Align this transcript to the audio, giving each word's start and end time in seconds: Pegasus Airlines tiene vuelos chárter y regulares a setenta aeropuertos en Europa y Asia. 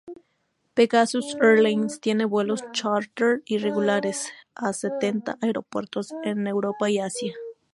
Pegasus 0.73 1.35
Airlines 1.39 1.99
tiene 2.01 2.25
vuelos 2.25 2.63
chárter 2.71 3.43
y 3.45 3.59
regulares 3.59 4.31
a 4.55 4.73
setenta 4.73 5.37
aeropuertos 5.41 6.11
en 6.23 6.47
Europa 6.47 6.89
y 6.89 6.97
Asia. 6.97 7.35